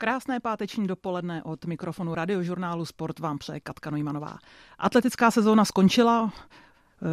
[0.00, 4.38] Krásné páteční dopoledne od mikrofonu radiožurnálu Sport vám přeje Katka Nojmanová.
[4.78, 6.32] Atletická sezóna skončila,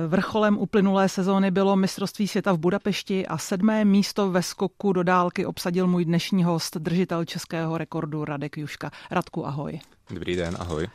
[0.07, 5.45] Vrcholem uplynulé sezóny bylo mistrovství světa v Budapešti a sedmé místo ve skoku do dálky
[5.45, 8.91] obsadil můj dnešní host, držitel českého rekordu Radek Juška.
[9.11, 9.79] Radku, ahoj.
[10.09, 10.87] Dobrý den, ahoj.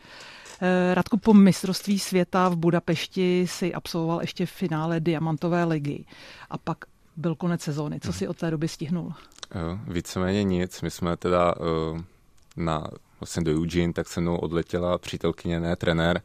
[0.61, 6.05] Eh, Radku, po mistrovství světa v Budapešti si absolvoval ještě finále Diamantové ligy
[6.51, 6.79] a pak
[7.21, 8.01] byl konec sezóny.
[8.01, 9.13] Co si od té doby stihnul?
[9.89, 10.83] Víceméně nic.
[10.83, 12.03] My jsme teda eh,
[12.57, 12.87] na,
[13.21, 16.23] vlastně do Eugene, tak se mnou odletěla přítelkyně, ne trenér,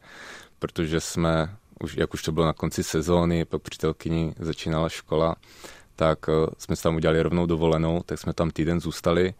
[0.58, 5.36] protože jsme, už, jak už to bylo na konci sezóny, po přítelkyni začínala škola,
[5.96, 9.34] tak eh, jsme se tam udělali rovnou dovolenou, tak jsme tam týden zůstali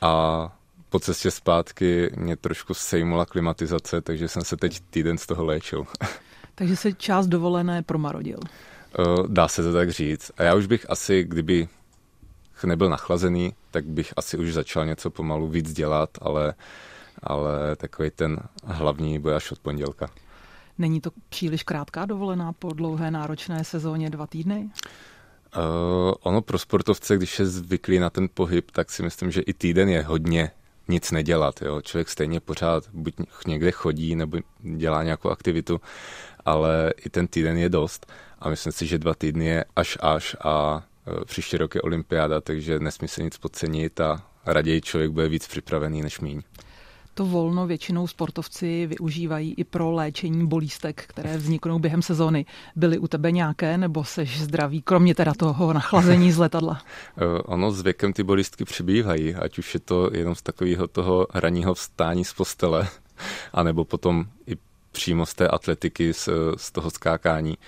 [0.00, 0.52] a
[0.88, 5.86] po cestě zpátky mě trošku sejmula klimatizace, takže jsem se teď týden z toho léčil.
[6.54, 8.38] Takže se část dovolené promarodil.
[8.98, 10.32] Eh, dá se to tak říct.
[10.36, 11.68] A já už bych asi, kdyby
[12.66, 16.54] nebyl nachlazený, tak bych asi už začal něco pomalu víc dělat, ale,
[17.22, 20.10] ale takový ten hlavní bude až od pondělka.
[20.78, 24.70] Není to příliš krátká dovolená po dlouhé náročné sezóně dva týdny?
[25.56, 29.52] Uh, ono pro sportovce, když je zvyklý na ten pohyb, tak si myslím, že i
[29.52, 30.50] týden je hodně
[30.88, 31.62] nic nedělat.
[31.62, 31.80] Jo?
[31.80, 33.14] Člověk stejně pořád buď
[33.46, 35.80] někde chodí nebo dělá nějakou aktivitu,
[36.44, 38.12] ale i ten týden je dost.
[38.38, 40.82] A myslím si, že dva týdny je až až a
[41.22, 45.46] e, příští rok je olympiáda, takže nesmí se nic podcenit a raději člověk bude víc
[45.46, 46.42] připravený než míň.
[47.14, 52.46] To volno většinou sportovci využívají i pro léčení bolístek, které vzniknou během sezóny.
[52.76, 56.82] Byly u tebe nějaké, nebo seš zdravý, kromě teda toho nachlazení z letadla?
[57.16, 61.26] E, ono s věkem ty bolístky přibývají, ať už je to jenom z takového toho
[61.32, 62.88] hraního vstání z postele,
[63.52, 64.56] anebo potom i
[64.92, 67.58] přímo z té atletiky, z, z toho skákání,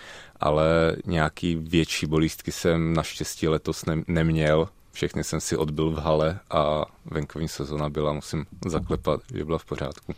[0.41, 4.69] ale nějaký větší bolístky jsem naštěstí letos ne, neměl.
[4.93, 9.65] Všechny jsem si odbil v hale a venkovní sezona byla, musím zaklepat, že byla v
[9.65, 10.15] pořádku.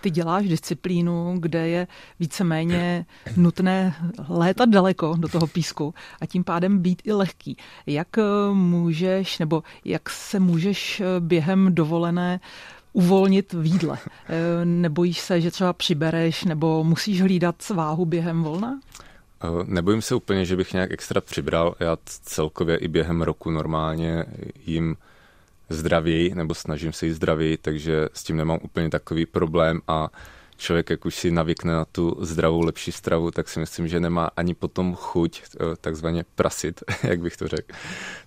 [0.00, 1.86] Ty děláš disciplínu, kde je
[2.20, 3.94] víceméně nutné
[4.28, 7.56] létat daleko do toho písku a tím pádem být i lehký.
[7.86, 8.08] Jak
[8.52, 12.40] můžeš, nebo jak se můžeš během dovolené
[12.92, 13.98] uvolnit v jídle?
[14.28, 18.80] Eh, nebojíš se, že třeba přibereš nebo musíš hlídat sváhu během volna?
[19.44, 21.74] Eh, nebojím se úplně, že bych nějak extra přibral.
[21.80, 24.24] Já celkově i během roku normálně
[24.66, 24.96] jim
[25.68, 30.08] zdravěji, nebo snažím se jí zdravěji, takže s tím nemám úplně takový problém a
[30.56, 34.30] člověk, jak už si navykne na tu zdravou, lepší stravu, tak si myslím, že nemá
[34.36, 37.76] ani potom chuť eh, takzvaně prasit, jak bych to řekl.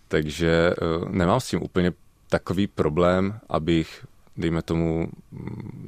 [0.07, 0.73] Takže
[1.09, 1.91] nemám s tím úplně
[2.29, 4.05] takový problém, abych
[4.37, 5.07] dejme tomu,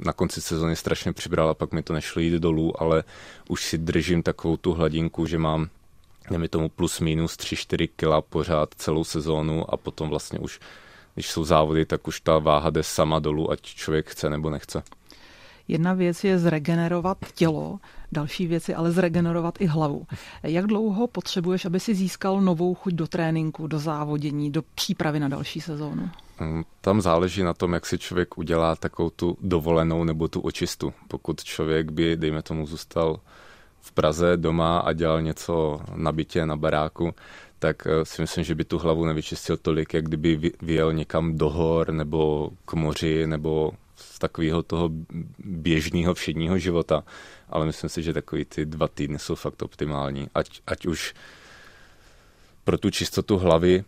[0.04, 3.04] na konci sezóny strašně přibral a pak mi to nešlo jít dolů, ale
[3.48, 5.68] už si držím takovou tu hladinku, že mám
[6.30, 10.60] dejme tomu plus minus 3-4 kila pořád celou sezónu a potom vlastně už,
[11.14, 14.82] když jsou závody, tak už ta váha jde sama dolů, ať člověk chce nebo nechce.
[15.68, 17.78] Jedna věc je zregenerovat tělo,
[18.12, 20.06] další věc je ale zregenerovat i hlavu.
[20.42, 25.28] Jak dlouho potřebuješ, aby si získal novou chuť do tréninku, do závodění, do přípravy na
[25.28, 26.10] další sezónu?
[26.40, 30.92] Mm, tam záleží na tom, jak si člověk udělá takovou tu dovolenou nebo tu očistu.
[31.08, 33.20] Pokud člověk by, dejme tomu, zůstal
[33.80, 37.14] v Praze doma a dělal něco na bytě, na baráku,
[37.58, 41.50] tak eh, si myslím, že by tu hlavu nevyčistil tolik, jak kdyby vyjel někam do
[41.50, 44.90] hor nebo k moři nebo z takového toho
[45.38, 47.04] běžného všedního života.
[47.48, 50.28] Ale myslím si, že takový ty dva týdny jsou fakt optimální.
[50.34, 51.14] Ať, ať už
[52.64, 53.84] pro tu čistotu hlavy,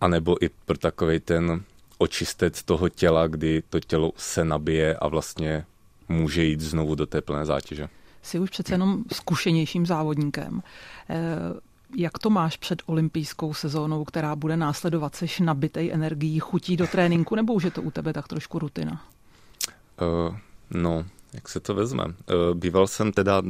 [0.00, 1.62] anebo i pro takový ten
[1.98, 5.64] očistec toho těla, kdy to tělo se nabije a vlastně
[6.08, 7.88] může jít znovu do té plné zátěže.
[8.22, 10.62] Jsi už přece jenom zkušenějším závodníkem.
[11.96, 15.14] Jak to máš před olympijskou sezónou, která bude následovat?
[15.14, 19.04] Seš nabitej energií, chutí do tréninku, nebo už je to u tebe tak trošku rutina?
[20.00, 20.36] Uh,
[20.70, 22.04] no, jak se to vezme?
[22.04, 22.12] Uh,
[22.54, 23.42] býval jsem teda,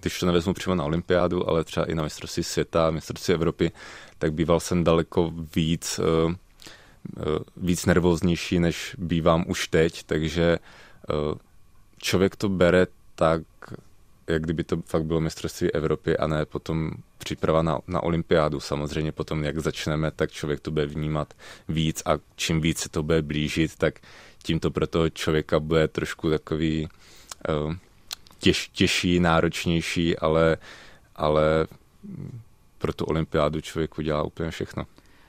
[0.00, 3.72] když to nevezmu přímo na olympiádu, ale třeba i na mistrovství světa, mistrovství Evropy,
[4.18, 6.32] tak býval jsem daleko víc, uh,
[7.56, 10.58] víc nervóznější, než bývám už teď, takže
[11.98, 13.42] člověk to bere tak,
[14.26, 18.60] jak kdyby to fakt bylo mistrovství Evropy a ne potom příprava na, na olympiádu.
[18.60, 21.34] Samozřejmě potom, jak začneme, tak člověk to bude vnímat
[21.68, 23.94] víc a čím víc se to bude blížit, tak
[24.42, 26.88] tím to pro toho člověka bude trošku takový
[27.64, 27.74] uh,
[28.38, 30.56] těž, těžší, náročnější, ale,
[31.16, 31.66] ale
[32.78, 34.86] pro tu olympiádu člověk udělá úplně všechno.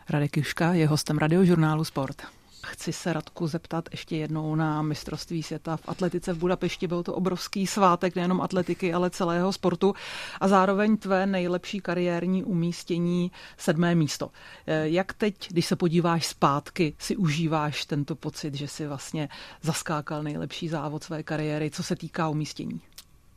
[0.10, 2.22] Radek Juška je hostem radiožurnálu Sport.
[2.64, 6.88] Chci se Radku zeptat ještě jednou na mistrovství světa v atletice v Budapešti.
[6.88, 9.94] Byl to obrovský svátek nejenom atletiky, ale celého sportu
[10.42, 14.32] a zároveň tvé nejlepší kariérní umístění sedmé místo.
[14.68, 19.30] Eh, jak teď, když se podíváš zpátky, si užíváš tento pocit, že si vlastně
[19.62, 22.82] zaskákal nejlepší závod své kariéry, co se týká umístění?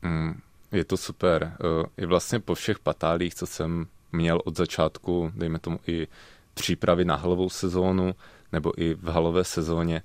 [0.01, 0.39] Mm,
[0.71, 1.53] je to super.
[1.53, 6.07] Eh, I vlastně po všech patálích, co jsem měl od začátku, dejme tomu i
[6.53, 8.15] přípravy na halovou sezónu
[8.51, 10.01] nebo i v halové sezóně,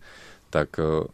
[0.50, 1.08] tak eh,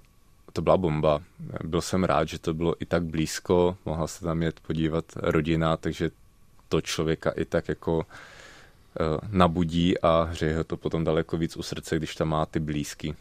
[0.53, 1.23] to byla bomba.
[1.65, 5.77] Byl jsem rád, že to bylo i tak blízko, mohla se tam jet podívat rodina,
[5.77, 6.11] takže
[6.69, 11.97] to člověka i tak jako eh, nabudí a hřeje to potom daleko víc u srdce,
[11.97, 13.15] když tam má ty blízky.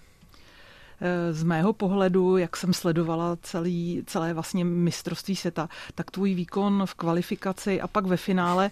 [1.02, 6.84] Eh, z mého pohledu, jak jsem sledovala celý, celé vlastně mistrovství světa, tak tvůj výkon
[6.86, 8.72] v kvalifikaci a pak ve finále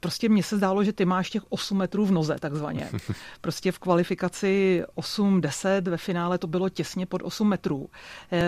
[0.00, 2.90] prostě mně se zdálo, že ty máš těch 8 metrů v noze, takzvaně.
[3.40, 7.88] Prostě v kvalifikaci 8-10, ve finále to bylo těsně pod 8 metrů.
[8.32, 8.42] Eh,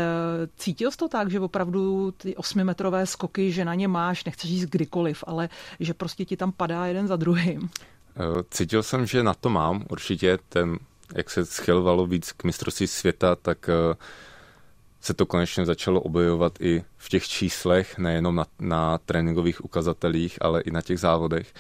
[0.57, 4.71] cítil jsi to tak, že opravdu ty 8-metrové skoky, že na ně máš, nechceš jít
[4.71, 5.49] kdykoliv, ale
[5.81, 7.71] že prostě ti tam padá jeden za druhým?
[8.17, 10.79] Eh, cítil jsem, že na to mám určitě ten,
[11.15, 13.95] jak se schylovalo víc k mistrovství světa, tak uh,
[15.01, 20.61] se to konečně začalo objevovat i v těch číslech, nejenom na, na tréninkových ukazatelích, ale
[20.61, 21.55] i na těch závodech.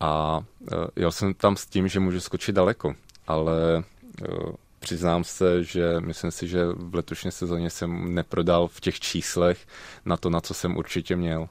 [0.00, 2.94] A uh, jel jsem tam s tím, že můžu skočit daleko,
[3.26, 3.84] ale
[4.28, 9.66] uh, přiznám se, že myslím si, že v letošní sezóně jsem neprodal v těch číslech
[10.04, 11.48] na to, na co jsem určitě měl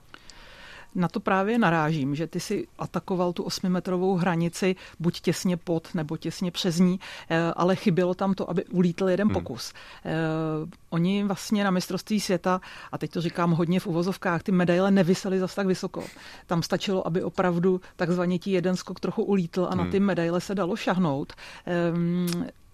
[0.95, 6.17] na to právě narážím, že ty si atakoval tu osmimetrovou hranici buď těsně pod nebo
[6.17, 6.99] těsně přes ní,
[7.29, 9.33] eh, ale chybělo tam to, aby ulítl jeden hmm.
[9.33, 9.73] pokus.
[10.03, 10.71] Hmm.
[10.89, 12.61] Oni vlastně na mistrovství světa,
[12.91, 16.03] a teď to říkám hodně v uvozovkách, ty medaile nevisely zas tak vysoko.
[16.47, 19.85] Tam stačilo, aby opravdu takzvaně ti jeden skok trochu ulítl a hmm.
[19.85, 21.33] na ty medaile se dalo šahnout.
[21.65, 22.27] Ehm,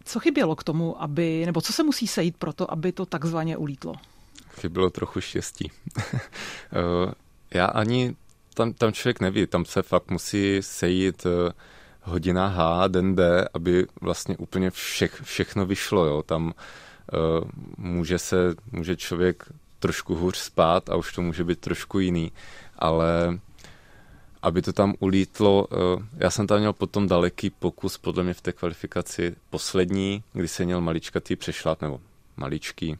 [0.03, 3.57] co chybělo k tomu, aby, nebo co se musí sejít pro to, aby to takzvaně
[3.57, 3.93] ulítlo?
[4.49, 5.71] Chybělo trochu štěstí.
[7.51, 8.15] Já ani
[8.53, 11.53] tam, tam člověk neví, tam se fakt musí sejít eh,
[12.07, 16.05] hodina H, den D, aby vlastně úplně všech, všechno vyšlo.
[16.05, 16.23] Jo.
[16.23, 19.43] Tam uh, může se, může člověk
[19.79, 22.31] trošku hůř spát a už to může být trošku jiný,
[22.79, 23.39] ale
[24.41, 28.41] aby to tam ulítlo, uh, já jsem tam měl potom daleký pokus, podle mě v
[28.41, 31.99] té kvalifikaci poslední, kdy se měl maličkatý přešlap, nebo
[32.37, 32.97] maličký, uh,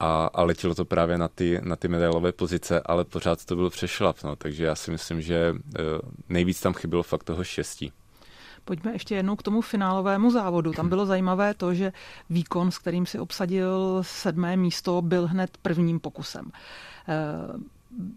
[0.00, 3.70] a, a letělo to právě na ty, na ty medailové pozice, ale pořád to byl
[3.70, 5.82] přešlap, no, takže já si myslím, že eh,
[6.28, 7.92] nejvíc tam chybělo fakt toho štěstí.
[8.64, 10.72] Pojďme ještě jednou k tomu finálovému závodu.
[10.72, 11.92] Tam bylo zajímavé to, že
[12.30, 16.50] výkon, s kterým si obsadil sedmé místo, byl hned prvním pokusem.
[17.08, 17.22] Eh,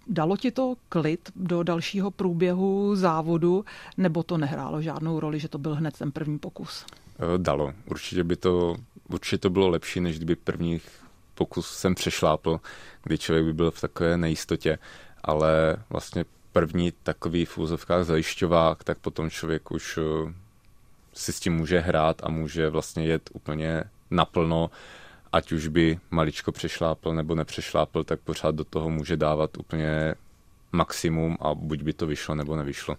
[0.08, 3.66] dalo ti to klid do dalšího průběhu závodu,
[3.98, 6.86] nebo to nehrálo žádnou roli, že to byl hned ten první pokus?
[7.20, 7.74] Eh, dalo.
[7.86, 8.76] Určitě by to,
[9.10, 10.90] určitě to bylo lepší, než kdyby prvních
[11.40, 12.60] pokus jsem přešlápl,
[13.04, 14.78] kdy člověk by byl v takové nejistotě,
[15.24, 20.34] ale vlastně první takový v úzovkách zajišťovák, tak potom člověk už eh,
[21.14, 24.70] si s tím může hrát a může vlastně jet úplně naplno,
[25.32, 30.16] ať už by maličko přešlápl nebo nepřešlápl, tak pořád do toho může dávat úplně
[30.72, 32.96] maximum a buď by to vyšlo nebo nevyšlo.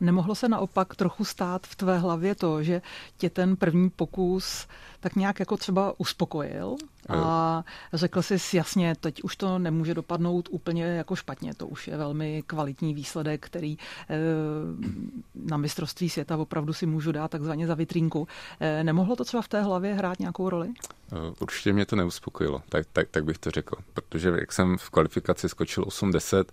[0.00, 2.82] Nemohlo se naopak trochu stát v tvé hlavě to, že
[3.16, 4.66] tě ten první pokus
[5.00, 6.76] tak nějak jako třeba uspokojil
[7.08, 11.96] a řekl jsi jasně, teď už to nemůže dopadnout úplně jako špatně, to už je
[11.96, 13.76] velmi kvalitní výsledek, který
[14.10, 14.16] eh,
[15.34, 18.28] na mistrovství světa opravdu si můžu dát takzvaně za vitrínku.
[18.60, 20.68] Eh, nemohlo to třeba v té hlavě hrát nějakou roli?
[21.12, 24.90] Eh, určitě mě to neuspokojilo, tak, tak, tak bych to řekl, protože jak jsem v
[24.90, 26.44] kvalifikaci skočil 8-10,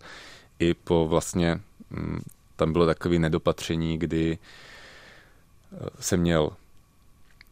[0.59, 1.59] i po vlastně
[1.89, 2.21] mm,
[2.55, 6.50] tam bylo takové nedopatření, kdy eh, jsem měl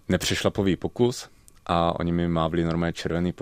[0.10, 1.30] nepřešlapový pokus
[1.66, 3.34] a oni mi mávli normálně červený,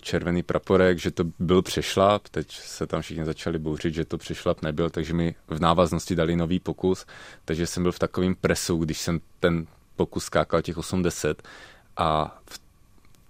[0.00, 4.62] červený praporek, že to byl přešlap, teď se tam všichni začali bouřit, že to přešlap
[4.62, 7.06] nebyl, takže mi v návaznosti dali nový pokus,
[7.44, 11.42] takže jsem byl v takovém presu, když jsem ten pokus skákal těch 80
[11.96, 12.60] a v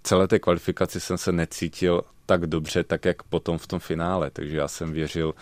[0.03, 4.57] celé té kvalifikaci jsem se necítil tak dobře, tak jak potom v tom finále, takže
[4.57, 5.33] já jsem věřil,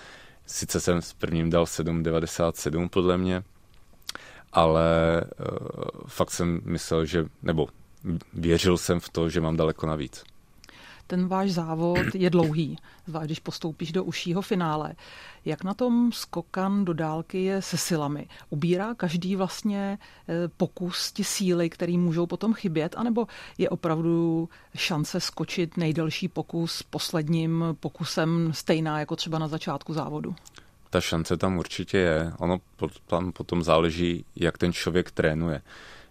[0.47, 3.43] Sice jsem s prvním dal 7,97 podle mě,
[4.53, 7.67] ale uh, fakt jsem myslel, že, nebo
[8.33, 10.23] věřil jsem v to, že mám daleko navíc
[11.07, 14.93] ten váš závod je dlouhý, zvlášť když postoupíš do užšího finále.
[15.45, 18.27] Jak na tom skokan do dálky je se silami?
[18.49, 25.19] Ubírá každý vlastně eh, pokus ti síly, který můžou potom chybět, anebo je opravdu šance
[25.19, 30.35] skočit nejdelší pokus posledním pokusem stejná jako třeba na začátku závodu?
[30.89, 32.33] Ta šance tam určitě je.
[32.39, 32.57] Ono
[33.05, 35.61] tam potom záleží, jak ten člověk trénuje.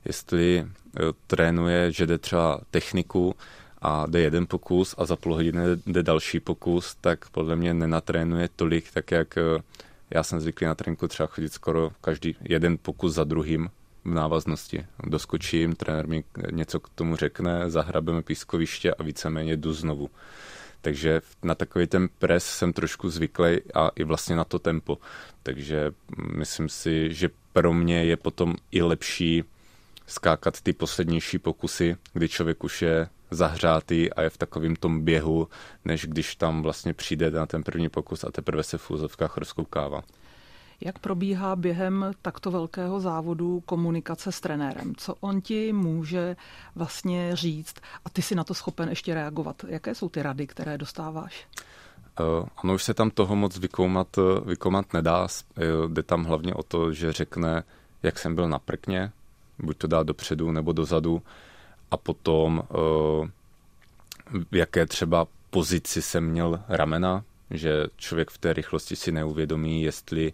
[0.04, 3.34] jestli eh, trénuje, že jde třeba techniku
[3.82, 8.48] a jde jeden pokus a za půl hodiny jde další pokus, tak podle mě nenatrénuje
[8.56, 9.62] tolik, tak jak eh,
[10.10, 13.70] já jsem zvyklý na tréninku třeba chodit skoro každý jeden pokus za druhým
[14.04, 14.86] v návaznosti.
[15.06, 20.10] Doskočím, trenér mi něco k tomu řekne, zahrabeme pískoviště a víceméně jdu znovu.
[20.80, 24.98] Takže na takový ten pres jsem trošku zvyklý a i vlastně na to tempo.
[25.42, 25.92] Takže
[26.36, 29.44] myslím si, že pro mě je potom i lepší
[30.06, 35.48] skákat ty poslednější pokusy, kdy člověk už je zahřátý a je v takovém tom běhu,
[35.84, 40.02] než když tam vlastně přijde na ten první pokus a teprve se v úzovkách rozkoukává.
[40.80, 44.92] Jak probíhá během takto velkého závodu komunikace s trenérem?
[44.96, 46.36] Co on ti může
[46.74, 49.64] vlastně říct a ty si na to schopen ještě reagovat?
[49.68, 51.46] Jaké jsou ty rady, které dostáváš?
[52.20, 54.08] Uh, ono už se tam toho moc vykoumat,
[54.44, 55.28] vykoumat nedá.
[55.86, 57.62] Jde tam hlavně o to, že řekne,
[58.02, 59.12] jak jsem byl na prkně,
[59.58, 61.22] buď to dá dopředu nebo dozadu,
[61.90, 63.28] a potom uh,
[64.50, 70.32] v jaké třeba pozici jsem měl ramena, že člověk v té rychlosti si neuvědomí, jestli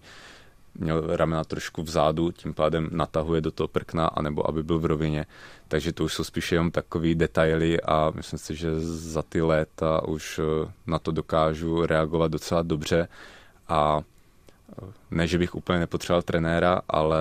[0.75, 5.27] měl ramena trošku vzadu, tím pádem natahuje do toho prkna, anebo aby byl v rovině.
[5.69, 10.09] Takže to už jsou spíše jenom takové detaily a myslím si, že za ty léta
[10.09, 13.09] už eh, na to dokážu reagovat docela dobře
[13.69, 14.01] a
[14.83, 17.21] eh, ne, že bych úplně nepotřeboval trenéra, ale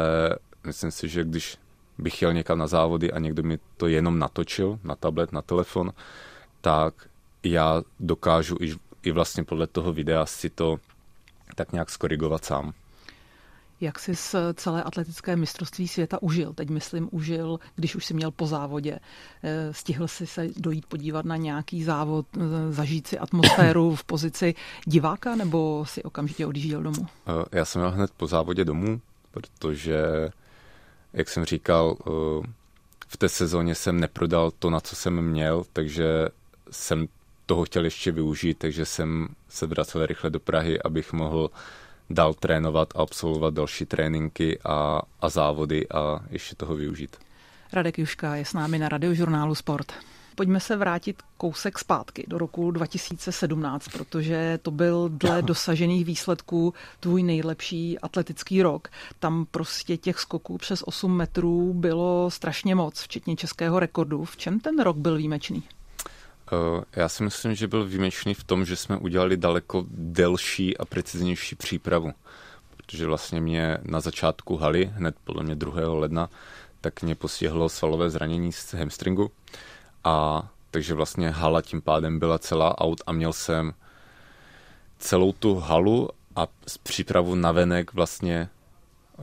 [0.64, 1.58] myslím si, že když
[2.02, 5.92] bych jel někam na závody a někdo mi to jenom natočil na tablet, na telefon,
[6.62, 6.94] tak
[7.44, 10.78] já dokážu i, i vlastně podle toho videa si to
[11.56, 12.74] tak nějak skorigovat sám.
[13.82, 16.54] Jak jsi z celé atletické mistrovství světa užil?
[16.54, 19.00] Teď myslím užil, když už si měl po závodě.
[19.44, 24.56] Eh, stihl si se dojít podívat na nějaký závod, eh, zažít si atmosféru v pozici
[24.86, 27.08] diváka, nebo si okamžitě odjížděl domů?
[27.28, 30.30] Eh, já jsem měl hned po závodě domů, protože,
[31.14, 31.98] jak jsem říkal,
[33.08, 36.28] v té sezóně jsem neprodal to, na co jsem měl, takže
[36.72, 37.08] jsem
[37.46, 41.50] toho chtěl ještě využít, takže jsem se vracel rychle do Prahy, abych mohl
[42.10, 47.18] dál trénovat a absolvovat další tréninky a, a závody a ještě toho využít.
[47.74, 49.94] Radek Juška je s námi na radiožurnálu Sport.
[50.42, 57.24] Pojďme se vrátit kousek zpátky do roku 2017, protože to byl dle dosažených výsledků tvůj
[57.24, 58.88] nejlepší atletický rok.
[59.20, 64.26] Tam prostě těch skoků přes 8 metrů bylo strašně moc, včetně českého rekordu.
[64.26, 65.64] V čem ten rok byl výjimečný?
[66.52, 70.86] Eh, já si myslím, že byl výjimečný v tom, že jsme udělali daleko delší a
[70.86, 72.12] preciznější přípravu.
[72.78, 75.94] Protože vlastně mě na začátku haly, hned podle mě 2.
[75.94, 76.30] ledna,
[76.82, 79.32] tak mě postihlo svalové zranění z hamstringu.
[80.04, 83.74] A takže vlastně hala tím pádem byla celá out a měl jsem
[85.00, 88.50] celou tu halu a z přípravu na venek vlastně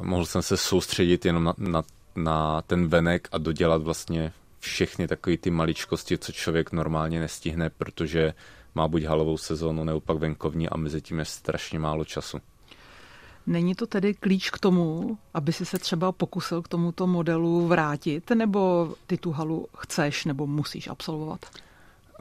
[0.02, 1.82] mohl jsem se soustředit jenom na, na,
[2.16, 8.35] na ten venek a dodělat vlastně všechny takové ty maličkosti, co člověk normálně nestihne, protože
[8.75, 12.40] má buď halovou sezónu nebo pak venkovní a mezi tím je strašně málo času.
[13.49, 18.31] Není to tedy klíč k tomu, aby si se třeba pokusil k tomuto modelu vrátit,
[18.31, 21.47] nebo ty tu halu chceš nebo musíš absolvovat?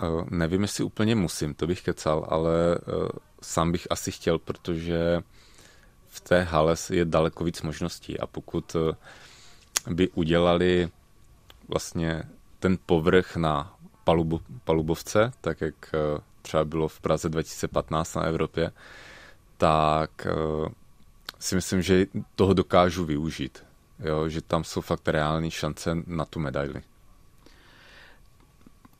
[0.01, 3.10] Uh, nevím, jestli úplně musím, to bych kecal, ale uh,
[3.41, 5.22] sám bych asi chtěl, protože
[6.07, 8.81] v té hale je daleko víc možností a pokud uh,
[9.93, 10.89] by udělali
[11.67, 12.24] vlastně
[12.60, 18.72] ten povrch na palubu, palubovce, tak jak eh, třeba bylo v Praze 2015 na Evropě,
[19.57, 20.69] tak eh,
[21.39, 23.63] si myslím, že toho dokážu využít.
[24.00, 26.82] Jo, že tam jsou fakt reální šance na tu medaili.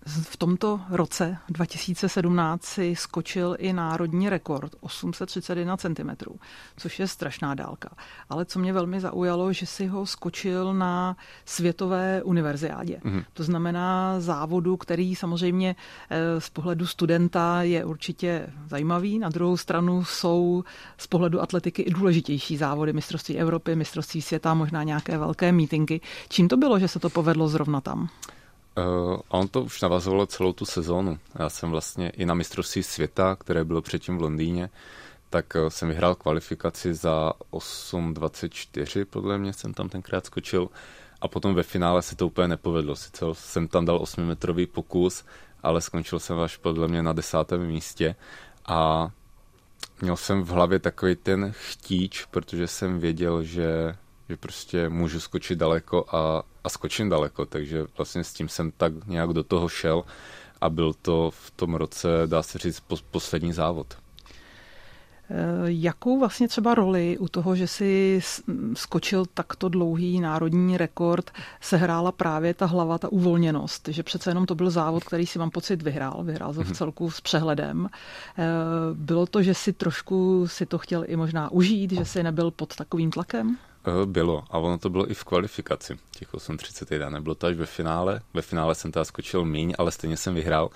[0.08, 6.10] V tomto roce 2017 si skočil i národní rekord 831 cm,
[6.78, 7.90] což je strašná dálka.
[8.30, 13.00] Ale co mě velmi zaujalo, že si ho skočil na světové univerziádě.
[13.04, 13.26] Mm-hmm.
[13.34, 15.76] To znamená závodu, který samozřejmě
[16.10, 19.20] eh, z pohledu studenta je určitě zajímavý.
[19.20, 20.64] Na druhou stranu jsou
[20.98, 26.02] z pohledu atletiky i důležitější závody mistrovství Evropy, mistrovství světa, možná nějaké velké mítinky.
[26.30, 28.10] Čím to bylo, že se to povedlo zrovna tam?
[28.78, 31.20] Uh, on to už navazovalo celou tu sezónu.
[31.40, 34.70] Já jsem vlastně i na mistrovství světa, které bylo předtím v Londýně,
[35.30, 40.70] tak uh, jsem vyhrál kvalifikaci za 8.24, podle mě jsem tam tenkrát skočil.
[41.22, 42.96] A potom ve finále se to úplně nepovedlo.
[42.96, 45.26] Sice jsem tam dal 8-metrový pokus,
[45.64, 48.16] ale skončil jsem až podle mě na desátém místě.
[48.66, 49.10] A
[50.02, 53.96] měl jsem v hlavě takový ten chtíč, protože jsem věděl, že,
[54.30, 59.08] že prostě můžu skočit daleko a a skočím daleko, takže vlastně s tím jsem tak
[59.08, 60.04] nějak do toho šel
[60.62, 63.98] a byl to v tom roce, dá se říct, poslední závod.
[65.66, 68.20] Jakou vlastně třeba roli u toho, že si
[68.74, 71.32] skočil takto dlouhý národní rekord,
[71.62, 75.50] sehrála právě ta hlava, ta uvolněnost, že přece jenom to byl závod, který si mám
[75.50, 76.74] pocit vyhrál, vyhrál to v mhm.
[76.74, 77.90] celku s přehledem.
[78.38, 78.44] Eh,
[78.94, 82.76] bylo to, že si trošku si to chtěl i možná užít, že si nebyl pod
[82.76, 83.58] takovým tlakem?
[83.88, 84.44] Eh, bylo.
[84.50, 88.22] A ono to bylo i v kvalifikaci, těch 8.31, nebylo to až ve finále.
[88.34, 90.70] Ve finále jsem teda skočil míň, ale stejně jsem vyhrál.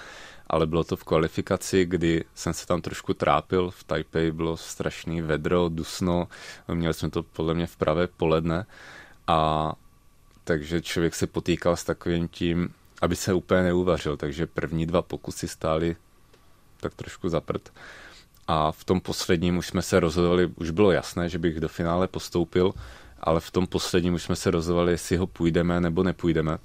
[0.48, 3.72] Ale bylo to v kvalifikaci, kdy jsem se tam trošku trápil.
[3.72, 6.28] V Taipei bylo strašný vedro, dusno,
[6.74, 8.66] měli jsme to podle mě v pravé poledne.
[9.28, 9.72] A
[10.44, 15.48] takže člověk se potýkal s takovým tím, aby se úplně neuvařil, takže první dva pokusy
[15.48, 15.96] stály
[16.80, 17.72] tak trošku zaprt.
[18.54, 22.08] A v tom posledním už jsme se rozhodli, už bylo jasné, že bych do finále
[22.08, 22.74] postoupil,
[23.20, 26.58] ale v tom posledním už jsme se rozhodli, jestli ho půjdeme nebo nepůjdeme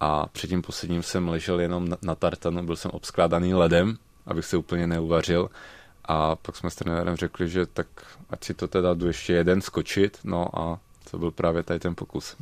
[0.00, 3.96] a před tím posledním jsem ležel jenom na, na tartanu, byl jsem obskládaný ledem,
[4.26, 5.50] abych se úplně neuvařil
[6.04, 7.86] a pak jsme s trenérem řekli, že tak
[8.30, 10.78] ať si to teda jdu ještě jeden skočit, no a
[11.10, 12.36] to byl právě tady ten pokus.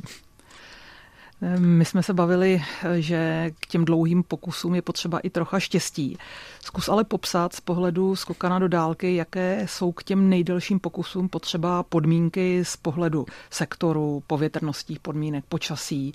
[1.57, 2.63] My jsme se bavili,
[2.99, 6.17] že k těm dlouhým pokusům je potřeba i trocha štěstí.
[6.65, 11.83] Zkus ale popsat z pohledu skokana do dálky, jaké jsou k těm nejdelším pokusům potřeba
[11.83, 16.13] podmínky z pohledu sektoru, povětrnostních podmínek, počasí.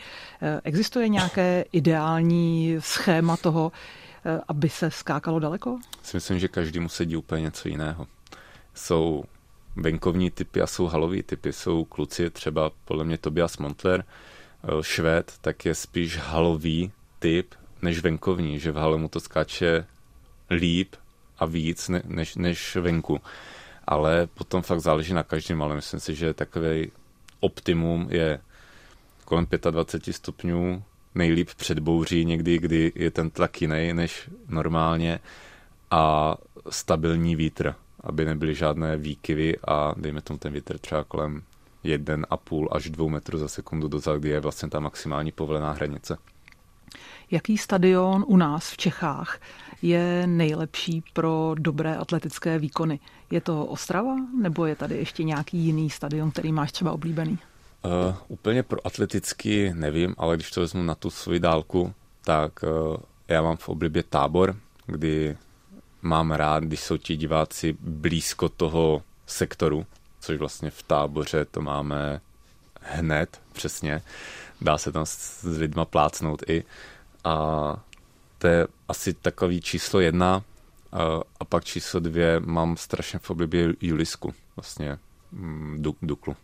[0.64, 3.72] Existuje nějaké ideální schéma toho,
[4.48, 5.78] aby se skákalo daleko?
[6.02, 8.06] Si myslím, že každý musí sedí úplně něco jiného.
[8.74, 9.24] Jsou
[9.76, 11.52] venkovní typy a jsou halový typy.
[11.52, 14.35] Jsou kluci, třeba podle mě Tobias Montler, Eh,
[14.82, 19.86] švéd, tak je spíš halový typ než venkovní, že v hale mu to skáče
[20.50, 20.96] líp
[21.38, 23.20] a víc ne, než, než venku.
[23.86, 26.90] Ale potom fakt záleží na každém, ale myslím si, že takový
[27.40, 28.40] optimum je
[29.24, 30.82] kolem 25 stupňů,
[31.14, 35.18] nejlíp před bouří někdy, kdy je ten tlak jiný než normálně
[35.90, 36.34] a
[36.70, 41.42] stabilní vítr, aby nebyly žádné výkyvy a dejme tomu ten vítr třeba kolem
[41.86, 46.18] 1,5 až 2 metrů za sekundu dozadu, kdy je vlastně ta maximální povolená hranice.
[47.30, 49.40] Jaký stadion u nás v Čechách
[49.82, 53.00] je nejlepší pro dobré atletické výkony?
[53.30, 57.38] Je to Ostrava nebo je tady ještě nějaký jiný stadion, který máš třeba oblíbený?
[57.84, 61.92] Uh, úplně pro atletický nevím, ale když to vezmu na tu svoji dálku,
[62.24, 62.96] tak uh,
[63.28, 65.36] já mám v oblibě tábor, kdy
[66.02, 69.86] mám rád, když jsou ti diváci blízko toho sektoru,
[70.26, 72.20] což vlastně v táboře to máme
[72.80, 74.02] hned, přesně.
[74.60, 76.64] Dá se tam s, s lidma plácnout i.
[77.24, 77.34] A
[78.38, 80.42] to je asi takový číslo jedna.
[80.92, 81.02] A,
[81.40, 84.98] a pak číslo dvě mám strašně v oblibě Julisku, vlastně
[85.32, 86.36] mm, Duklu.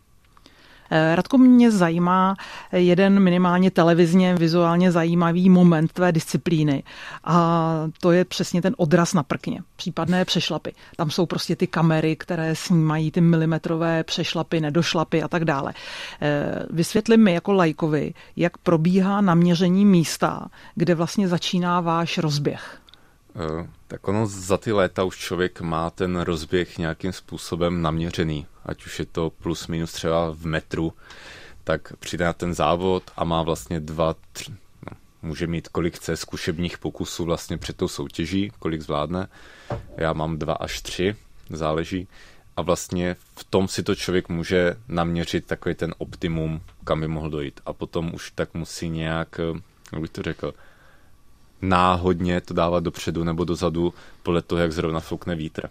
[1.15, 2.35] Radko, mě zajímá
[2.71, 6.83] jeden minimálně televizně, vizuálně zajímavý moment tvé disciplíny
[7.23, 10.73] a to je přesně ten odraz na prkně, případné přešlapy.
[10.95, 15.73] Tam jsou prostě ty kamery, které snímají ty milimetrové přešlapy, nedošlapy a tak dále.
[16.21, 22.77] Eh, Vysvětli mi jako lajkovi, jak probíhá naměření místa, kde vlastně začíná váš rozběh.
[23.35, 28.85] Eh, tak ono za ty léta už člověk má ten rozběh nějakým způsobem naměřený, ať
[28.85, 30.93] už je to plus minus třeba v metru,
[31.63, 36.17] tak přijde na ten závod a má vlastně dva, tři, no, může mít kolik chce
[36.17, 39.27] zkušebních pokusů vlastně před tou soutěží, kolik zvládne.
[39.97, 41.15] Já mám dva až tři,
[41.49, 42.07] záleží.
[42.57, 47.29] A vlastně v tom si to člověk může naměřit takový ten optimum, kam by mohl
[47.29, 47.61] dojít.
[47.65, 49.39] A potom už tak musí nějak,
[49.91, 50.53] jak bych to řekl,
[51.63, 55.69] náhodně to dávat dopředu nebo dozadu podle toho, jak zrovna foukne vítr.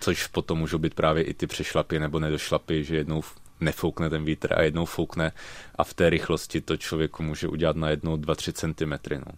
[0.00, 3.22] Což potom můžou být právě i ty přešlapy nebo nedošlapy, že jednou
[3.60, 5.32] nefoukne ten vítr a jednou foukne
[5.74, 9.14] a v té rychlosti to člověku může udělat na jednou 2-3 cm.
[9.14, 9.32] No.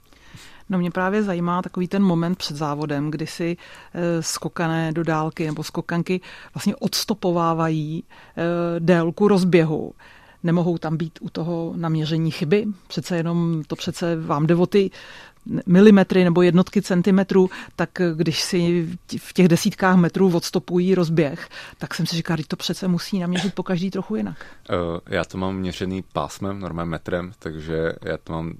[0.70, 3.56] No mě právě zajímá takový ten moment před závodem, kdy si
[3.94, 6.20] e, skokané do dálky nebo skokanky
[6.54, 9.94] vlastně odstopovávají e, délku rozběhu
[10.42, 12.66] nemohou tam být u toho naměření chyby.
[12.88, 14.90] Přece jenom to přece vám jde o ty
[15.66, 22.06] milimetry nebo jednotky centimetrů, tak když si v těch desítkách metrů odstopují rozběh, tak jsem
[22.06, 24.46] si říkal, že to přece musí naměřit po každý trochu jinak.
[24.70, 24.74] Eh,
[25.06, 28.54] já to mám měřený pásmem, normálním metrem, takže já to mám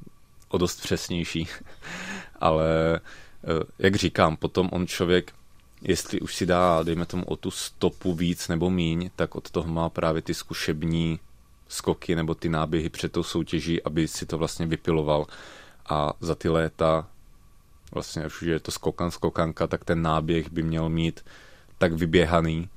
[0.49, 1.49] o dost přesnější.
[2.41, 3.01] Ale
[3.45, 5.33] eh, jak říkám, potom on člověk,
[5.83, 9.69] jestli už si dá, dejme tomu o tu stopu víc nebo míň, tak od toho
[9.69, 11.21] má právě ty zkušební
[11.73, 15.27] skoky nebo ty náběhy před tou soutěží, aby si to vlastně vypiloval.
[15.89, 17.07] A za ty léta
[17.93, 21.25] vlastně už je to skokan, skokanka, tak ten náběh by měl mít
[21.79, 22.69] tak vyběhaný,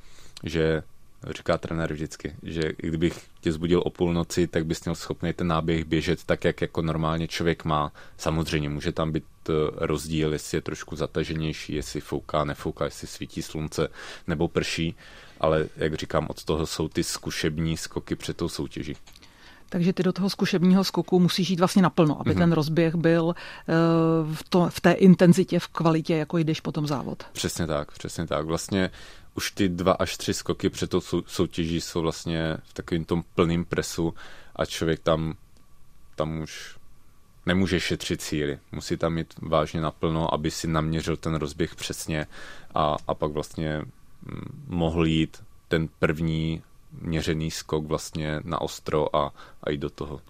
[0.44, 0.84] že
[1.30, 5.86] říká trenér vždycky, že kdybych tě zbudil o půlnoci, tak bys měl schopný ten náběh
[5.86, 7.92] běžet tak, jak jako normálně člověk má.
[8.18, 13.42] Samozřejmě může tam být eh, rozdíl, jestli je trošku zataženější, jestli fouká, nefouká, jestli svítí
[13.42, 13.88] slunce
[14.28, 14.96] nebo prší,
[15.40, 18.96] ale jak říkám, od toho jsou ty zkušební skoky před tou soutěží.
[19.70, 22.38] Takže ty do toho zkušebního skoku musíš jít vlastně naplno, aby mm-hmm.
[22.38, 23.34] ten rozběh byl uh,
[24.36, 27.24] v, to, v té intenzitě, v kvalitě, jako jdeš potom závod.
[27.32, 28.46] Přesně tak, přesně tak.
[28.46, 28.90] Vlastně
[29.36, 33.66] už ty dva až tři skoky před tou soutěží jsou vlastně v takovém tom plném
[33.66, 34.14] presu
[34.56, 35.36] a člověk tam,
[36.16, 36.78] tam už
[37.46, 38.60] nemůže šetřit síly.
[38.72, 42.28] Musí tam mít vážně naplno, aby si naměřil ten rozběh přesně
[42.76, 46.64] a, a pak vlastně mm, mohl jít ten první
[47.02, 50.22] měřený skok vlastně na ostro a, a jít do toho.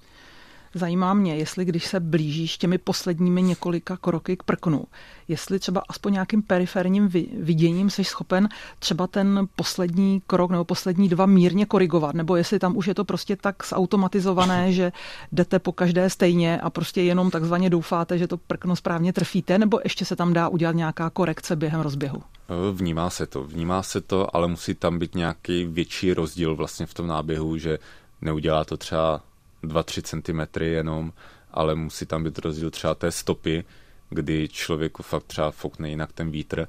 [0.77, 4.83] Zajímá mě, jestli když se blížíš těmi posledními několika kroky k prknu,
[5.27, 7.09] jestli třeba aspoň nějakým periferním
[7.39, 12.77] viděním jsi schopen třeba ten poslední krok nebo poslední dva mírně korigovat, nebo jestli tam
[12.77, 14.91] už je to prostě tak zautomatizované, že
[15.31, 19.79] jdete po každé stejně a prostě jenom takzvaně doufáte, že to prkno správně trfíte, nebo
[19.83, 22.23] ještě se tam dá udělat nějaká korekce během rozběhu?
[22.71, 26.93] Vnímá se to, vnímá se to, ale musí tam být nějaký větší rozdíl vlastně v
[26.93, 27.79] tom náběhu, že
[28.21, 29.21] neudělá to třeba
[29.67, 31.13] 2-3 cm jenom,
[31.51, 33.63] ale musí tam být rozdíl třeba té stopy,
[34.09, 36.67] kdy člověku fakt třeba fokne jinak ten vítr,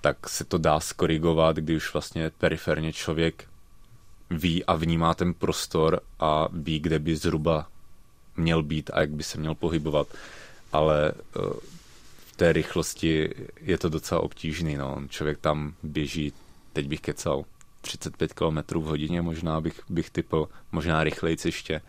[0.00, 3.44] tak se to dá skorigovat, když už vlastně periferně člověk
[4.30, 7.66] ví a vnímá ten prostor a ví, kde by zhruba
[8.36, 10.08] měl být a jak by se měl pohybovat.
[10.72, 11.40] Ale eh,
[12.26, 14.76] v té rychlosti je to docela obtížný.
[14.76, 15.02] No.
[15.08, 16.32] Člověk tam běží,
[16.72, 17.44] teď bych kecal,
[17.80, 21.80] 35 km v hodině, možná bych, bych typl, možná rychleji ještě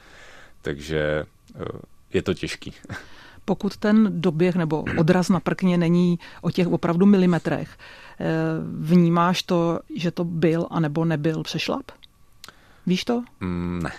[0.62, 1.65] takže eh,
[2.13, 2.74] je to těžký.
[3.45, 7.78] Pokud ten doběh nebo odraz na prkně není o těch opravdu milimetrech,
[8.19, 8.26] eh,
[8.80, 11.91] vnímáš to, že to byl anebo nebyl přešlap?
[12.86, 13.24] Víš to?
[13.39, 13.91] Mm, ne.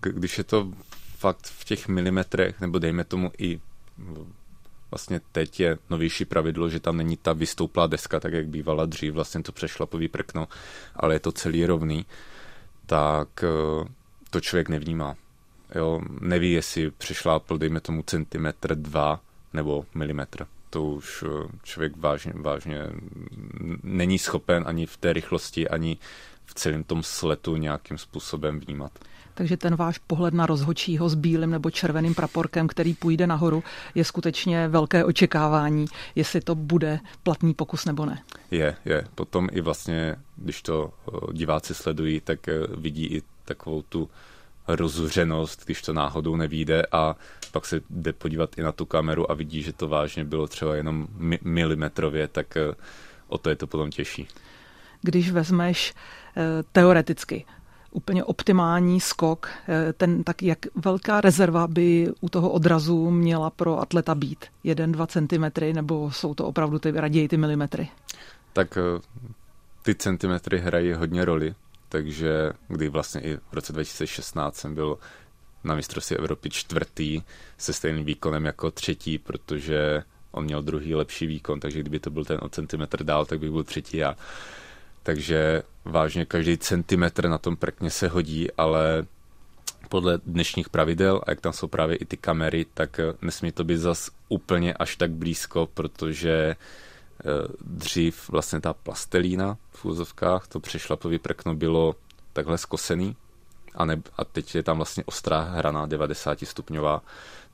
[0.00, 0.72] Když je to
[1.18, 3.60] fakt v těch milimetrech, nebo dejme tomu i
[4.90, 9.14] vlastně teď je novější pravidlo, že tam není ta vystouplá deska, tak jak bývala dřív,
[9.14, 10.48] vlastně to přešlapový prkno,
[10.96, 12.06] ale je to celý rovný,
[12.86, 13.88] tak eh,
[14.30, 15.16] to člověk nevnímá.
[15.74, 19.20] Jo, neví, jestli přešlápl, dejme tomu centimetr, dva
[19.52, 20.46] nebo milimetr.
[20.70, 22.78] To už eh, člověk vážně, vážně
[23.82, 25.98] není schopen ani v té rychlosti, ani
[26.46, 28.92] v celém tom sletu nějakým způsobem vnímat.
[29.34, 34.04] Takže ten váš pohled na rozhočího s bílým nebo červeným praporkem, který půjde nahoru, je
[34.04, 38.22] skutečně velké očekávání, jestli to bude platný pokus nebo ne.
[38.50, 39.04] Je, je.
[39.14, 44.10] Potom i vlastně, když to eh, diváci sledují, tak eh, vidí i takovou tu
[44.68, 47.16] rozuřenost, když to náhodou nevíde a
[47.52, 50.76] pak se jde podívat i na tu kameru a vidí, že to vážně bylo třeba
[50.76, 52.74] jenom mi- milimetrově, tak eh,
[53.28, 54.28] o to je to potom těžší.
[55.02, 55.94] Když vezmeš
[56.36, 56.42] eh,
[56.72, 57.44] teoreticky
[57.90, 63.80] úplně optimální skok, eh, ten, tak jak velká rezerva by u toho odrazu měla pro
[63.80, 64.44] atleta být?
[64.64, 67.88] Jeden, dva centimetry, nebo jsou to opravdu ty, raději ty milimetry?
[68.52, 68.78] Tak
[69.82, 71.54] ty centimetry hrají hodně roli,
[71.90, 74.98] takže kdy vlastně i v roce 2016 jsem byl
[75.64, 77.22] na mistrovství Evropy čtvrtý
[77.58, 82.24] se stejným výkonem jako třetí, protože on měl druhý lepší výkon, takže kdyby to byl
[82.24, 84.16] ten o centimetr dál, tak bych byl třetí já.
[85.02, 89.06] Takže vážně každý centimetr na tom prkně se hodí, ale
[89.88, 93.76] podle dnešních pravidel, a jak tam jsou právě i ty kamery, tak nesmí to být
[93.76, 96.89] zas úplně až tak blízko, protože Eh,
[97.60, 101.94] dřív vlastně ta plastelína v úzovkách, to přešlapový prkno bylo
[102.32, 103.16] takhle skosený
[103.74, 107.02] a, ne, a teď je tam vlastně ostrá hrana 90 stupňová,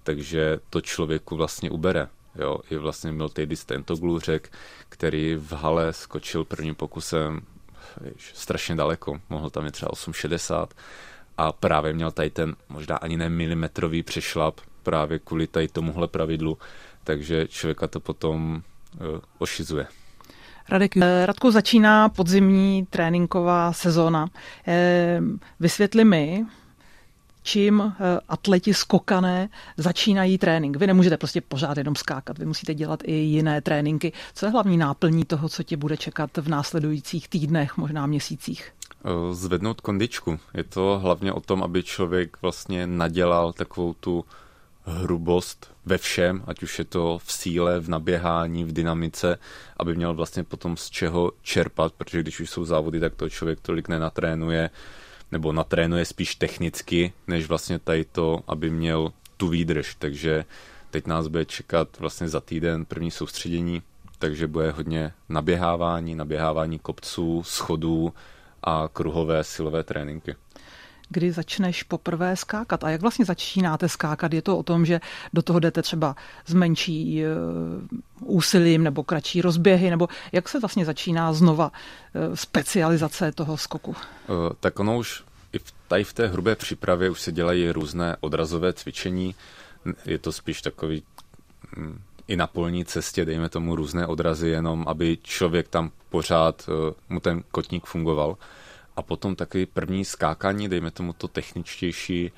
[0.02, 2.08] takže to člověku vlastně ubere.
[2.38, 4.52] Jo, i vlastně byl Teddy Stentoglůřek,
[4.88, 7.40] který v hale skočil prvním pokusem
[8.00, 10.66] víš, strašně daleko, mohl tam je třeba 8,60
[11.38, 16.58] a právě měl tady ten možná ani ne milimetrový přešlap právě kvůli tady tomuhle pravidlu,
[17.04, 18.75] takže člověka to potom Eh,
[19.38, 19.86] ošizuje.
[20.68, 24.26] Radek, eh, Radko, začíná podzimní tréninková sezóna.
[24.66, 25.20] Eh,
[25.60, 26.44] vysvětli mi,
[27.42, 27.92] čím
[28.28, 30.76] atleti skokané začínají trénink.
[30.76, 34.12] Vy nemůžete prostě pořád jenom skákat, vy musíte dělat i jiné tréninky.
[34.34, 38.72] Co je hlavní náplní toho, co tě bude čekat v následujících týdnech, možná měsících?
[39.32, 40.38] Zvednout kondičku.
[40.54, 44.24] Je to hlavně o tom, aby člověk vlastně nadělal takovou tu
[44.86, 49.38] hrubost ve všem, ať už je to v síle, v naběhání, v dynamice,
[49.76, 53.60] aby měl vlastně potom z čeho čerpat, protože když už jsou závody, tak to člověk
[53.60, 54.70] tolik nenatrénuje,
[55.32, 59.94] nebo natrénuje spíš technicky, než vlastně tady to, aby měl tu výdrž.
[59.98, 60.44] Takže
[60.90, 63.82] teď nás bude čekat vlastně za týden první soustředění,
[64.18, 68.14] takže bude hodně naběhávání, naběhávání kopců, schodů
[68.62, 70.34] a kruhové silové tréninky
[71.08, 72.84] kdy začneš poprvé skákat.
[72.84, 74.32] A jak vlastně začínáte skákat?
[74.32, 75.00] Je to o tom, že
[75.32, 76.16] do toho jdete třeba
[76.46, 77.28] s menší eh,
[78.20, 81.72] úsilím nebo kratší rozběhy, nebo jak se vlastně začíná znova
[82.14, 83.96] eh, specializace toho skoku?
[83.98, 88.16] Eh, tak ono už i v, tady v té hrubé přípravě už se dělají různé
[88.20, 89.34] odrazové cvičení.
[90.06, 91.02] Je to spíš takový
[91.76, 96.68] mm, i na polní cestě, dejme tomu různé odrazy, jenom aby člověk tam pořád,
[97.08, 98.36] mu ten kotník fungoval.
[98.96, 102.32] A potom taky první skákání, dejme tomu to techničtější,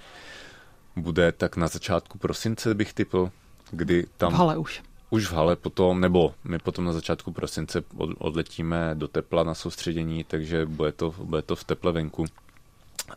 [0.96, 3.30] bude tak na začátku prosince bych typl,
[3.70, 4.32] kdy tam...
[4.32, 4.82] V hale už.
[5.10, 7.82] Už v hale potom, nebo my potom na začátku prosince
[8.18, 12.24] odletíme do tepla na soustředění, takže bude to, bude to v teple venku.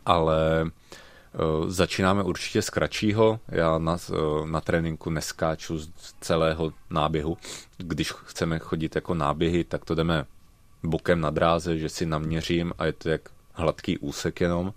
[0.06, 3.40] Ale uh, začínáme určitě z kratšího.
[3.48, 7.36] Já na, uh, na tréninku neskáču z celého náběhu.
[7.76, 10.24] Když chceme chodit jako náběhy, tak to jdeme
[10.82, 13.20] bokem na dráze, že si naměřím a je to jak
[13.52, 14.74] hladký úsek jenom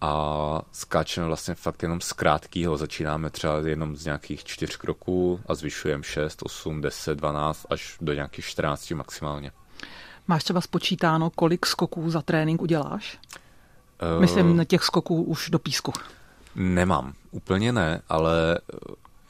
[0.00, 2.76] a skáčeme vlastně fakt jenom z krátkého.
[2.76, 8.12] Začínáme třeba jenom z nějakých čtyř kroků a zvyšujeme 6, 8, 10, 12 až do
[8.12, 9.52] nějakých 14 maximálně.
[10.28, 13.18] Máš třeba spočítáno, kolik skoků za trénink uděláš?
[14.14, 15.92] Uh, Myslím těch skoků už do písku.
[16.54, 18.58] Nemám, úplně ne, ale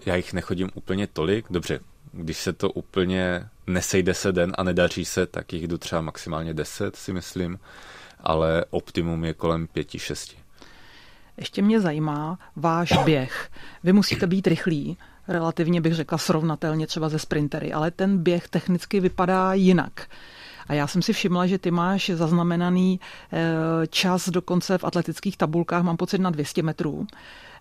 [0.06, 1.46] já jich nechodím úplně tolik.
[1.50, 1.80] Dobře,
[2.12, 6.54] když se to úplně nesejde se den a nedaří se, tak jich jdu třeba maximálně
[6.54, 7.58] 10, si myslím,
[8.20, 10.36] ale optimum je kolem 5-6.
[11.36, 13.50] Ještě mě zajímá váš běh.
[13.84, 14.96] Vy musíte být rychlí,
[15.28, 20.08] relativně bych řekla srovnatelně třeba ze sprintery, ale ten běh technicky vypadá jinak.
[20.66, 23.00] A já jsem si všimla, že ty máš zaznamenaný
[23.32, 27.06] eh, čas dokonce v atletických tabulkách, mám pocit na 200 metrů.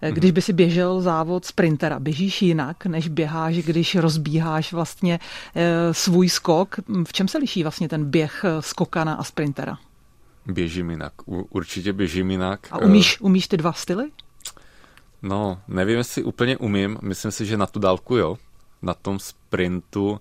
[0.01, 5.19] Eh, když by si běžel závod sprintera, běžíš jinak, než běháš, když rozbíháš vlastně
[5.55, 6.75] eh, svůj skok.
[7.03, 9.77] V čem se liší vlastně ten běh skokana a sprintera?
[10.45, 11.13] Běžím jinak.
[11.25, 12.67] Určitě běžím jinak.
[12.71, 14.11] A umíš, umíš ty dva styly?
[15.21, 16.97] No, nevím, jestli úplně umím.
[17.01, 18.37] Myslím si, že na tu dálku jo.
[18.81, 20.19] Na tom sprintu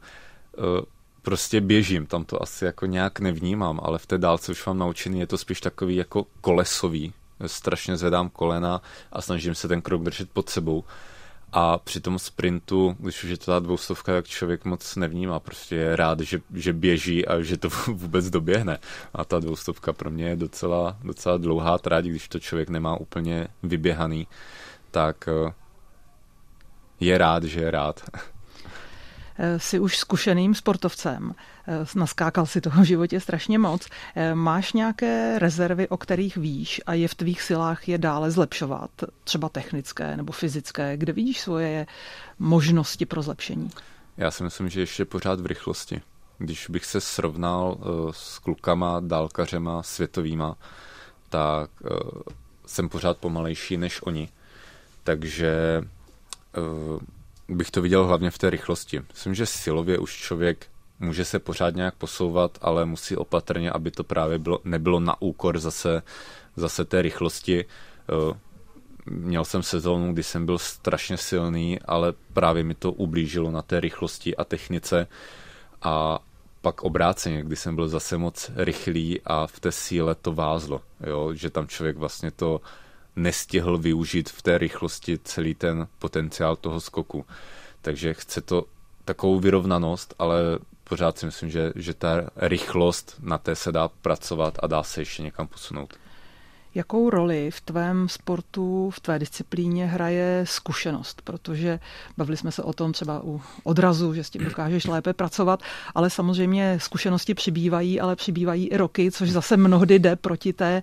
[1.29, 5.21] prostě běžím, tam to asi jako nějak nevnímám, ale v té dálce už mám naučený,
[5.21, 7.13] je to spíš takový jako kolesový.
[7.47, 10.85] Strašně zvedám kolena a snažím se ten krok držet pod sebou.
[11.53, 15.77] A při tom sprintu, když už je to ta dvoustovka, tak člověk moc nevnímá, prostě
[15.77, 18.79] je rád, že, že běží a že to vůbec doběhne.
[19.15, 23.49] A ta dvoustovka pro mě je docela, docela dlouhá trať, když to člověk nemá úplně
[23.63, 24.27] vyběhaný,
[24.91, 25.53] tak eh,
[27.01, 28.01] je rád, že je rád.
[29.39, 31.35] Eh, jsi už zkušeným sportovcem,
[31.67, 33.89] eh, naskákal si toho v životě strašně moc.
[34.15, 38.91] Eh, máš nějaké rezervy, o kterých víš a je v tvých silách je dále zlepšovat,
[39.25, 41.87] třeba technické nebo fyzické, kde vidíš svoje
[42.39, 43.71] možnosti pro zlepšení?
[44.17, 46.03] Já si myslím, že ještě pořád v rychlosti.
[46.39, 47.79] Když bych se srovnal
[48.11, 50.57] s klukama, dálkařema, světovýma,
[51.29, 51.71] tak
[52.67, 54.29] jsem pořád pomalejší než oni.
[55.05, 55.83] Takže
[57.49, 59.03] bych to viděl hlavně v té rychlosti.
[59.13, 60.67] Myslím, že silově už člověk
[61.01, 65.59] může se pořád nějak posouvat, ale musí opatrně, aby to právě bylo, nebylo na úkor
[65.59, 66.03] zase,
[66.57, 67.65] zase té rychlosti.
[67.65, 68.39] Eh,
[69.07, 73.81] měl jsem sezónu, kdy jsem byl strašně silný, ale právě mi to ublížilo na té
[73.81, 75.07] rychlosti a technice
[75.83, 76.19] a
[76.61, 81.35] pak obráceně, kdy jsem byl zase moc rychlý a v té síle to vázlo, jo?
[81.35, 82.61] že tam člověk vlastně to
[83.19, 87.27] nestihl využít v té rychlosti celý ten potenciál toho skoku.
[87.83, 88.65] Takže chce to
[89.05, 90.41] takovou vyrovnanost, ale
[90.85, 95.01] pořád si myslím, že, že ta rychlost na té se dá pracovat a dá se
[95.01, 95.95] ještě někam posunout.
[96.79, 101.23] Jakou roli v tvém sportu, v tvé disciplíně hraje zkušenost?
[101.25, 101.81] Protože
[102.17, 105.63] bavili jsme se o tom třeba u odrazu, že s tím dokážeš lépe pracovat,
[105.95, 110.83] ale samozřejmě zkušenosti přibývají, ale přibývají i roky, což zase mnohdy jde proti té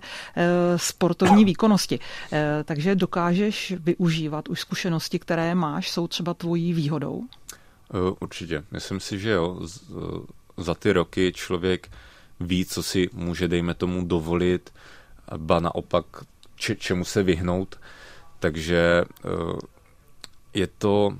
[0.78, 1.98] sportovní výkonnosti.
[2.32, 7.22] E, takže dokážeš využívat už zkušenosti, které máš, jsou třeba tvojí výhodou?
[7.94, 8.64] Eh, určitě.
[8.70, 9.60] Myslím si, že jo.
[10.56, 11.90] Za ty roky člověk
[12.40, 14.70] ví, co si může, dejme tomu, dovolit,
[15.36, 16.06] ba naopak
[16.56, 17.80] če, čemu se vyhnout.
[18.38, 19.58] Takže eh,
[20.54, 21.16] je to,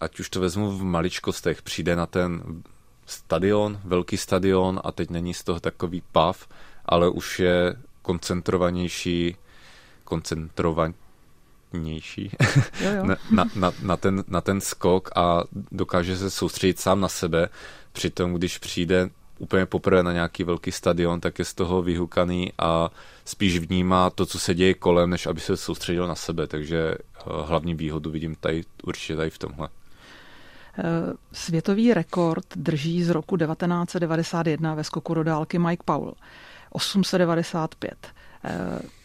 [0.00, 2.62] ať už to vezmu v maličkostech, přijde na ten
[3.06, 6.48] stadion, velký stadion a teď není z toho takový pav,
[6.84, 9.36] ale už je koncentrovanější,
[10.04, 12.30] koncentrovanější
[12.80, 13.04] jo, jo.
[13.30, 17.48] na, na, na, ten, na ten skok a dokáže se soustředit sám na sebe.
[17.92, 22.90] Přitom, když přijde úplně poprvé na nějaký velký stadion, tak je z toho vyhukaný a
[23.24, 26.46] spíš vnímá to, co se děje kolem, než aby se soustředil na sebe.
[26.46, 29.68] Takže eh, hlavní výhodu vidím tady určitě tady v tomhle.
[30.78, 30.82] Eh,
[31.32, 36.14] světový rekord drží z roku 1991 ve skoku do dálky Mike Powell.
[36.70, 38.08] 895.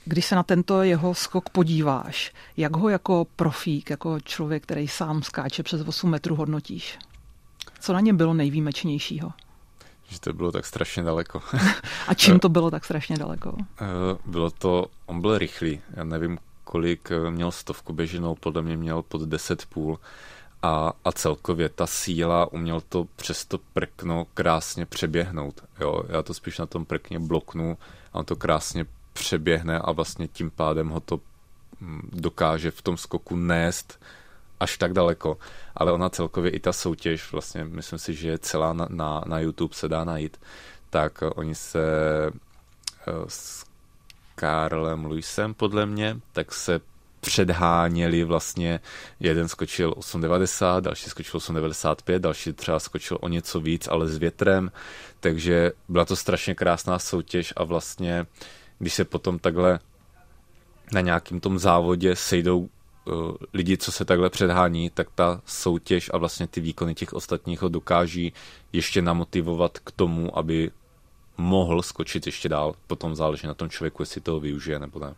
[0.05, 5.23] Když se na tento jeho skok podíváš, jak ho jako profík, jako člověk, který sám
[5.23, 6.99] skáče přes 8 metrů, hodnotíš?
[7.79, 9.31] Co na něm bylo nejvýjimečnějšího?
[10.13, 11.41] Že to bylo tak strašně daleko.
[12.07, 13.57] A čím to bylo tak strašně daleko?
[13.81, 13.85] Eh,
[14.25, 19.01] bylo to, on byl rychlý, já nevím, kolik eh, měl stovku běženou, podle mě měl
[19.01, 19.99] pod 10 půl
[20.61, 25.63] a, a celkově ta síla uměl to přes to prkno krásně přeběhnout.
[25.79, 27.77] Jo, já to spíš na tom prkně bloknu
[28.13, 31.19] a on to krásně přeběhne a vlastně tím pádem ho to
[31.81, 33.99] mm, dokáže v tom skoku nést
[34.63, 35.37] až tak daleko,
[35.75, 39.39] ale ona celkově i ta soutěž, vlastně myslím si, že je celá na, na, na
[39.39, 40.37] YouTube se dá najít,
[40.89, 41.83] tak oni se
[42.27, 43.65] eh, s
[44.35, 46.79] Karlem Luisem podle mě, tak se
[47.19, 48.79] předháněli vlastně,
[49.19, 54.71] jeden skočil 8,90, další skočil 8,95, další třeba skočil o něco víc, ale s větrem,
[55.19, 58.25] takže byla to strašně krásná soutěž a vlastně,
[58.79, 59.79] když se potom takhle
[60.93, 62.69] na nějakým tom závodě sejdou
[63.53, 67.69] lidi, co se takhle předhání, tak ta soutěž a vlastně ty výkony těch ostatních ho
[67.69, 68.33] dokáží
[68.73, 70.71] ještě namotivovat k tomu, aby
[71.37, 72.75] mohl skočit ještě dál.
[72.87, 75.13] Potom záleží na tom člověku, jestli toho využije nebo ne.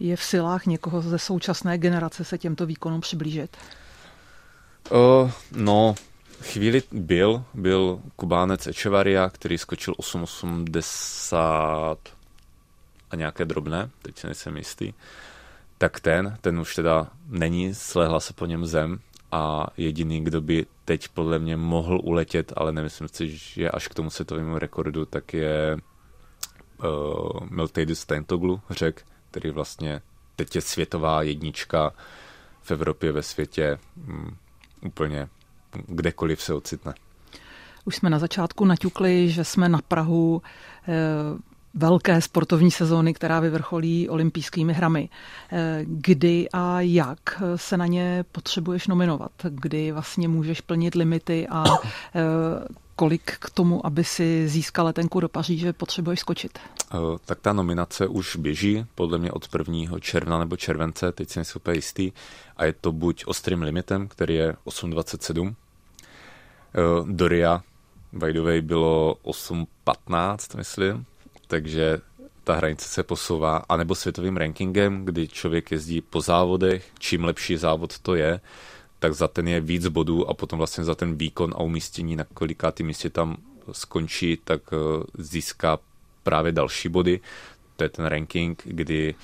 [0.00, 3.56] Je v silách někoho ze současné generace se těmto výkonům přiblížit?
[4.90, 5.94] Uh, no,
[6.42, 11.96] chvíli byl, byl Kubánec Echevaria, který skočil 8,80
[13.10, 14.88] a nějaké drobné, teď se nejsem jistý.
[14.88, 14.94] Uh,
[15.84, 18.98] tak ten, ten už teda není, slehla se po něm zem
[19.32, 23.94] a jediný, kdo by teď podle mě mohl uletět, ale nemyslím si, že až k
[23.94, 30.00] tomu světovému rekordu, tak je uh, Miltiades Tentoglu, řek, který vlastně
[30.36, 31.92] teď je světová jednička
[32.62, 34.36] v Evropě, ve světě, um,
[34.80, 35.28] úplně
[35.86, 36.94] kdekoliv se ocitne.
[37.84, 40.42] Už jsme na začátku naťukli, že jsme na Prahu
[40.88, 45.08] eh, velké sportovní sezóny, která vyvrcholí olympijskými hrami.
[45.52, 49.32] Eh, kdy a jak se na ně potřebuješ nominovat?
[49.48, 52.20] Kdy vlastně můžeš plnit limity a eh,
[52.96, 56.58] kolik k tomu, aby si získal letenku do Paříže, potřebuješ skočit?
[56.94, 59.98] Eh, tak ta nominace už běží, podle mě od 1.
[60.00, 62.12] června nebo července, teď jsem si úplně jistý,
[62.56, 65.54] a je to buď ostrým limitem, který je 8,27,
[67.04, 67.62] Doria
[68.12, 71.06] by the way bylo 8,15, myslím,
[71.46, 72.00] takže
[72.44, 77.98] ta hranice se posouvá, anebo světovým rankingem, kdy člověk jezdí po závodech, čím lepší závod
[77.98, 78.40] to je,
[78.98, 82.24] tak za ten je víc bodů a potom vlastně za ten výkon a umístění, na
[82.24, 83.36] kolikátý místě tam
[83.72, 84.76] skončí, tak eh,
[85.18, 85.78] získá
[86.22, 87.20] právě další body.
[87.76, 89.14] To je ten ranking, kdy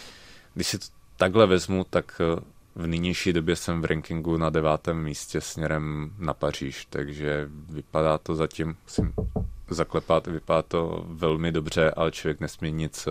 [0.55, 2.41] když si to takhle vezmu, tak eh,
[2.75, 8.35] v nynější době jsem v rankingu na devátém místě směrem na Paříž, takže vypadá to
[8.35, 9.13] zatím, musím
[9.75, 13.09] zaklepat, vypadá to velmi dobře, ale člověk nesmí nic,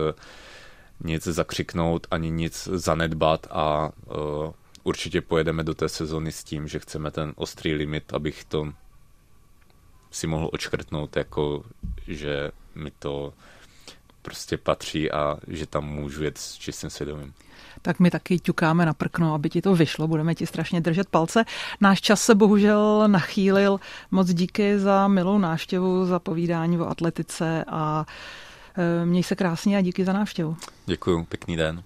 [1.00, 6.78] nic zakřiknout ani nic zanedbat a uh, určitě pojedeme do té sezony s tím, že
[6.78, 8.72] chceme ten ostrý limit, abych to
[10.10, 11.64] si mohl očkrtnout, jako
[12.06, 13.32] že mi to
[14.22, 17.34] prostě patří a že tam můžu jet s čistým svědomím
[17.82, 20.08] tak my taky ťukáme na prkno, aby ti to vyšlo.
[20.08, 21.44] Budeme ti strašně držet palce.
[21.80, 23.80] Náš čas se bohužel nachýlil.
[24.10, 28.06] Moc díky za milou návštěvu, za povídání o atletice a
[28.76, 30.56] e, měj se krásně a díky za návštěvu.
[30.86, 31.82] Děkuji, pěkný den.